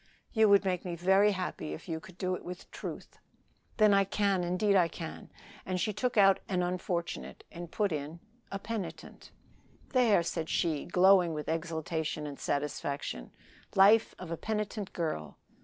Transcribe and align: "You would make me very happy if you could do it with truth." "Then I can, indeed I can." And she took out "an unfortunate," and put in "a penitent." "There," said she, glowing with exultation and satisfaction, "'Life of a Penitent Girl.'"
"You 0.33 0.49
would 0.49 0.65
make 0.65 0.83
me 0.83 0.95
very 0.95 1.33
happy 1.33 1.73
if 1.73 1.87
you 1.87 1.99
could 1.99 2.17
do 2.17 2.33
it 2.33 2.43
with 2.43 2.71
truth." 2.71 3.19
"Then 3.77 3.93
I 3.93 4.03
can, 4.03 4.43
indeed 4.43 4.75
I 4.75 4.87
can." 4.87 5.29
And 5.63 5.79
she 5.79 5.93
took 5.93 6.17
out 6.17 6.39
"an 6.49 6.63
unfortunate," 6.63 7.43
and 7.51 7.69
put 7.69 7.91
in 7.91 8.19
"a 8.51 8.57
penitent." 8.57 9.29
"There," 9.89 10.23
said 10.23 10.49
she, 10.49 10.85
glowing 10.85 11.35
with 11.35 11.47
exultation 11.47 12.25
and 12.25 12.39
satisfaction, 12.39 13.29
"'Life 13.75 14.15
of 14.17 14.31
a 14.31 14.37
Penitent 14.37 14.91
Girl.'" 14.91 15.37